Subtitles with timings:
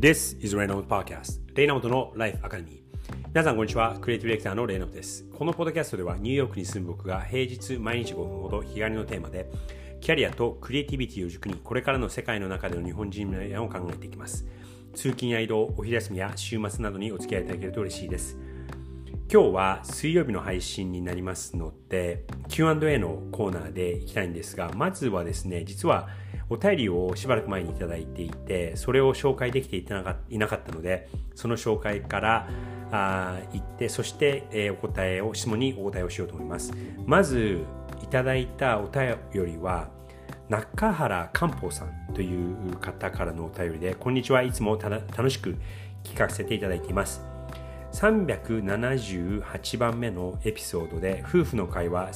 [0.00, 1.40] This is Reynolds Podcast.
[1.54, 2.80] レイナモトの Life Academy
[3.28, 3.98] 皆さんこんにちは。
[4.00, 5.24] クリエイティブディレクターのレイナモトです。
[5.24, 9.50] このポッドキャストではニューヨークに住む僕が平日毎日5分ほど日帰りのテーマで
[10.00, 14.46] キャリアとクリエイティビティを軸にこれからの世界の中での日本人のを考えていきます。
[14.94, 18.38] 通勤や移動お昼休みや週末などにお付き合いいただけると嬉しいです。
[19.30, 26.08] 今日は水曜日の配信になりますので Q&A のコーナーでいきたいんですがまずはですね実は
[26.50, 30.02] お便りをしばらく前にいただいていてそれを紹介できていな
[30.48, 32.48] かったのでその紹介から
[32.90, 36.72] あ行ってそして、えー、お答えを質問にお答えをしようと思います。
[37.06, 37.64] まず
[38.02, 39.88] いただいたお便りは
[40.48, 44.42] 中原漢方さんという方からのお便りでこんにちは。
[44.42, 45.54] いつも楽しく
[46.02, 47.29] 聞かせていただいています。
[47.92, 52.10] 378番目のエピソードで夫婦の会話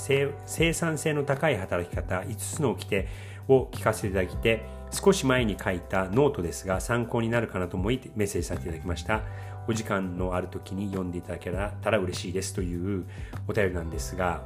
[0.47, 3.09] 生産性の高い働き方5つの掟
[3.49, 9.23] を聞かせていただきて、少し前に書いたノートですが参考になるかなと思いメッセージさせていただきました。
[9.67, 13.07] お時間のある時に読んでいただけたら嬉しいですという
[13.49, 14.43] お便りなんですが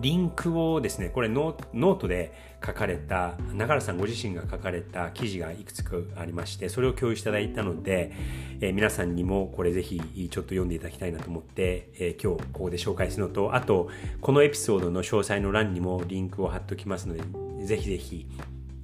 [0.00, 2.32] リンクをですね、これノートで
[2.64, 8.12] 書かれた、中原さんご自身が書かれた記事がいくつかありまして、それを共有いただいたので、
[8.60, 13.88] えー、皆さんにもこれぜひちょっと読んでいただきたいなと思って、えー、今日ここで紹介するのと、あと、
[14.20, 18.26] このエピソードの詳細の欄にもリンクを貼っておきますので、ぜひぜひ、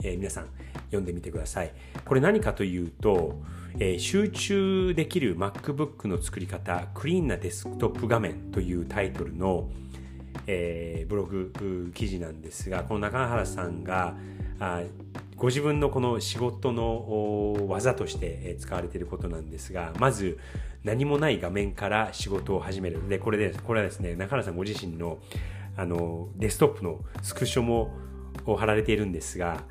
[0.02, 0.46] えー、皆さん
[0.86, 1.72] 読んでみてください。
[2.04, 3.40] これ何かというと、
[3.78, 9.70] えー、集中できる MacBook の作り方、クリーンなデスクトップ画面というタイトルの、
[10.46, 14.14] えー、ブログ記事なんですがこの中原さんが
[14.58, 14.82] あ
[15.36, 20.38] ご自分のこの仕事の技として使われていることなんですがまず
[20.82, 23.08] 何もない画面から仕事を始める。
[23.08, 25.18] でこれでこれはですね中原さんご自身の
[25.76, 27.92] あのデスクトップのスクショも
[28.56, 29.64] 貼られているんですが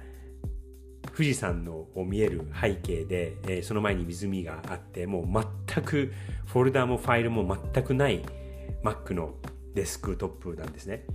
[1.16, 6.14] 富士山の見える背景で、えー、その前に湖があってもう全く
[6.46, 8.22] フォルダもファイルも全くない
[8.84, 9.34] Mac の
[9.76, 11.06] デスクトップなんですね。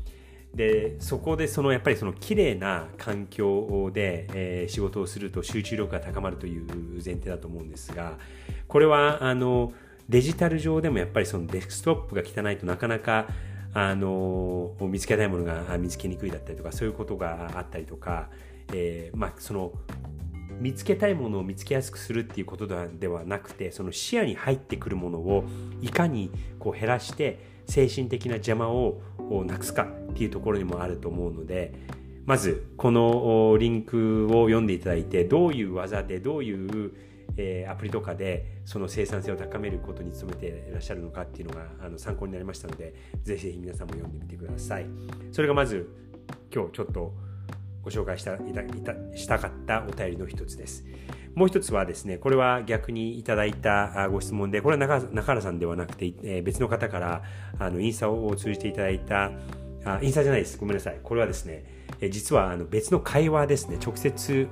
[0.54, 6.66] でそこでそのやっぱりその綺麗な環境で、えー、仕事をすると集中力が高まるという
[7.04, 8.18] 前提だと思うんですが
[8.66, 9.72] これはあの
[10.08, 13.28] デジタル上でもやっぱりそのデスクトップが汚いとなかなか
[13.72, 18.28] あの見つけたいものが見つけにくいだったりとかそういうことがあったりとか、
[18.72, 19.72] えー、まあその
[20.58, 25.44] 見つけたいものを見つけやすくするっていうことではなくてその視野に入ってくるものを
[25.80, 27.38] いかにこう減らして
[27.70, 29.00] 精神的な邪魔を
[29.46, 31.72] なくすかっていうところにもあると思うので
[32.26, 36.92] まずこのリンクを読んでいただいてどういう技でどういう
[37.36, 44.86] えアプリとかでその生産性を高めることに努めていらっしゃるのかっていうのがあの参考になりましたのでぜひぜひ皆さんも読んでみてください。
[45.30, 45.88] それがまず
[46.52, 47.14] 今日ちょっと
[47.82, 48.38] ご紹介したい
[48.84, 50.84] たしたかったお便りの一つです
[51.34, 57.22] もう一つはですね、これは逆にいただいたご質問で、これは中中原さんではなくて、え別の方から
[57.58, 59.30] あのインスタを通じていただいた
[59.84, 60.58] あ、インスタじゃないです。
[60.58, 60.98] ごめんなさい。
[61.02, 61.64] これはですね、
[62.00, 64.48] え実はあの別の会話ですね、直接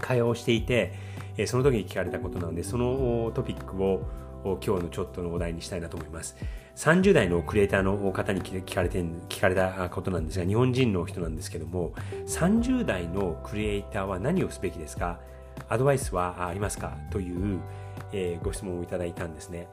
[0.00, 0.92] 会話をしていて、
[1.36, 4.02] えその時に聞かれたことなので、そのトピックを
[4.44, 6.36] 今日のちょっとのお題にしたいなと思います。
[6.76, 11.92] 30代のクリエイターの方に聞かれて聞かれたことなんですが、日本人の人なんですけども、
[12.26, 15.18] 30代のクリエイターは何をすべきですか？
[15.68, 16.96] アドバイスはありますか？
[17.10, 17.58] という、
[18.12, 19.66] えー、ご質問をいただいたんですね。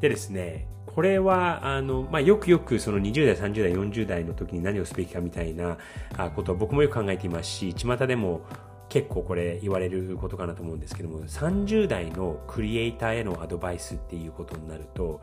[0.00, 5.78] でですね、これは、あの、まあ、よくよくその20代、30代、40代の時に何をすべきかみたいな
[6.34, 8.42] ことは僕もよく考えていますし、巷でも
[8.92, 15.22] 結構これ言われることかなと思うんですけども、30代のクリエイターへのアドバイスっていうことになると、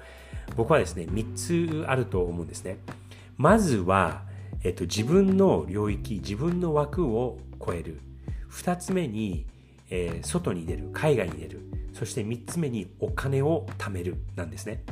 [0.55, 2.79] 僕はですね、3つあると思うんですね。
[3.37, 4.23] まずは、
[4.63, 8.01] えっと、自分の領域、自分の枠を超える。
[8.51, 9.45] 2つ目に、
[9.91, 11.61] えー、外に出る海外に出る
[11.93, 14.83] そして3つ目にお金を貯めるなんですね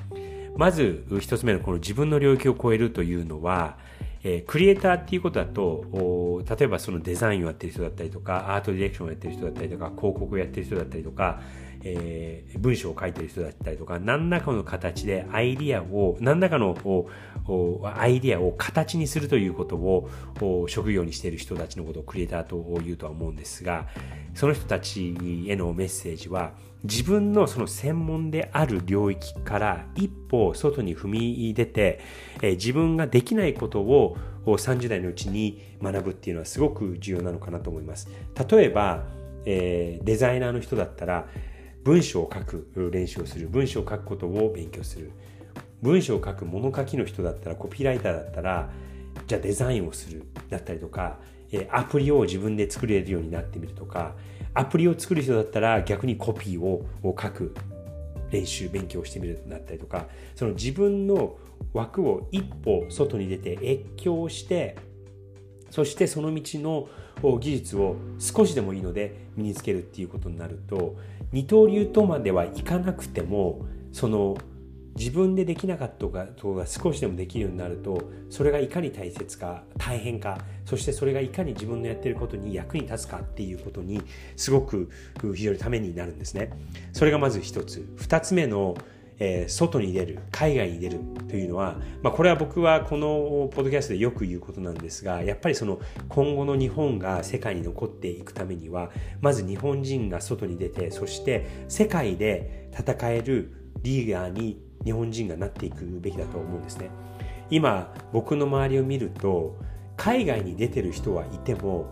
[0.55, 3.77] まず1つ目のこの自分の領域を超えるというのは、
[4.23, 11.41] えー、クリエイターっていうことだと例えばそのデザインをやってる人だったりとかアートディレクションをやってる人だったりとか広告をやってる人だったりとか
[11.83, 16.75] えー、文章を書いてる人だったりとか何らかの形でアイディアを何らかの
[17.95, 20.09] アイディアを形にするということを
[20.67, 23.87] 職業にしている人たちのことをクリエイターと言うとは思うんですが
[24.35, 25.15] その人たち
[25.47, 26.51] へのメッセージは
[26.83, 31.99] 自分のその専門である領域から一歩外に踏み出て、
[32.41, 38.07] えー、自分ができないことを30代のうちに学ぶっていうのはすごく重要なのかなと思います。
[38.49, 39.03] 例えば、
[39.45, 41.27] えー、デザイナーの人だったら
[41.87, 45.09] 文章を書く練習をする文章を書くことを勉強する。
[45.81, 48.69] 文章を書く物書きの人だったらコピーライターだったら、
[49.25, 51.17] じゃあデザインをするだったりとか、
[51.71, 54.15] アプリを自分で作れるようになってみるとか
[54.53, 57.55] アプリを作る人だったら逆にコピーを書く
[58.31, 61.37] 練習勉強してみるだったりとかその自分の
[61.73, 64.75] 枠を一歩外に出て越境して
[65.69, 66.87] そしてその道の
[67.39, 70.95] 技術を少しでもいいので身につけるっていうことになると
[71.31, 74.37] 二刀流とまではいかなくてもその
[74.97, 84.01] 自分でできなかったことが少しでもできるようになるとそれがいかに大切か大変かそしてそれがいかに自分のやってることに役に立つかっていうことに
[84.35, 84.89] すごく
[85.35, 86.49] 非常にためになるんですね。
[86.93, 87.87] それがまず一つ。
[87.95, 88.75] 二つ目の
[89.19, 95.79] えー、外に出る海外に出るというのは、まあ、これは僕はこのポッドキャストでよく言うことなんですがやっぱりその
[96.09, 98.91] 今後の日本が世界に残っていくためには
[99.21, 106.89] まず日本人が外に出てそして世界で戦えるリーダーに日本人がなっていくべきだと思うんですね。
[107.49, 109.57] 今僕の周りを見ると
[109.95, 111.87] 海外に出てる人はいても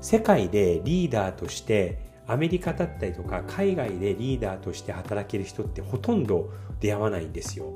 [0.00, 6.50] 世界でリーダーとしてアメリカだったりとか海外でリーダーとして働ける人ってほとんど
[6.80, 7.72] 出会わないんですよ。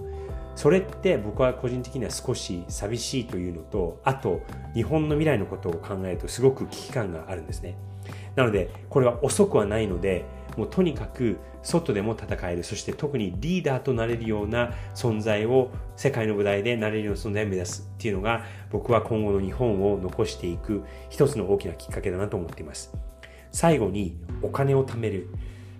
[0.56, 4.42] それって僕は個人的には少し寂しいというのとあと
[4.74, 7.76] 日本の未来のことを考えるとすごく危機感があるんですね。
[8.34, 10.24] なのでこれは遅くはないので
[10.56, 23.09] もうとにかく外でも戦えるそして特にリーダーとなれるような存在を世界の舞台でなれるような存在を目指すっていうのが僕は今後の日本を残していく一つの大きなきっかけだなと思っています。
[23.52, 25.28] 最後にお金を貯める。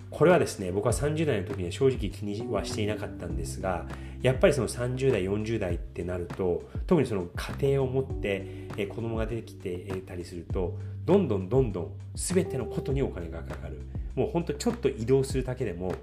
[0.09, 3.85] これはですね、僕は30代の時には正直気にはしていなかったんですが、
[4.21, 13.81] やっぱりその30代、40代ってなると、特にその家庭を持ってえ子供が出てきてたりすると、どんどんどんどん全てのことにお金がかかる。
[14.15, 15.95] もうほんとちょっと移動するだけでも、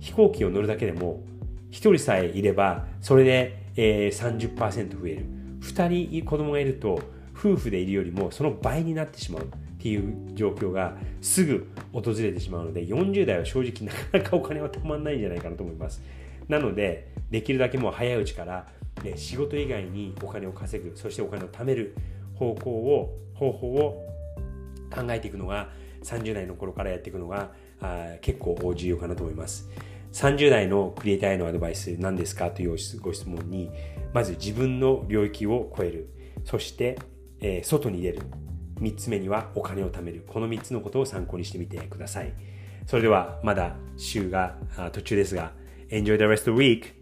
[0.00, 1.20] 飛行機を乗るだけでも、
[1.70, 5.26] 1人さえいれば、それで、え、30%増える。
[5.60, 7.00] 2人子供がいると、
[7.38, 9.48] 夫婦でいるよりもその倍になってしまう。
[9.78, 16.02] っていう状況がすぐ訪れてしまうので40代は正直なかなかお金はたまんないんじゃないかなと思います。
[16.48, 18.66] なのでできるだけもう早いうちから
[19.04, 21.94] ね仕事以外にお金を稼ぐそしてお金を貯める
[22.34, 24.04] 方向を方法を
[24.92, 25.70] 考えていくのが
[26.02, 29.70] 30代の頃からやっていくのがあ結構重要かなと思います。
[30.12, 32.50] 30代のクリエイターへのアドバイス何ですか？
[32.50, 32.70] という
[33.00, 33.70] ご質問に
[34.12, 36.08] まず自分の領域を超える。
[36.44, 36.98] そして、
[37.40, 38.22] えー、外に出る
[38.80, 40.24] 3つ目にはお金を貯める。
[40.26, 42.32] この3つのことを参考にしてみてください。
[42.86, 44.56] それではまだ週が
[44.92, 45.52] 途中ですが、
[45.90, 46.94] Enjoy the rest of the week!